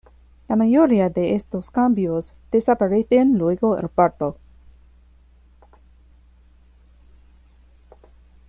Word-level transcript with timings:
La 0.47 0.55
mayoría 0.55 1.11
de 1.11 1.35
estos 1.35 1.69
cambios 1.69 2.33
desaparecen 2.51 3.37
luego 3.37 3.75
del 3.75 3.87
parto. 3.87 4.35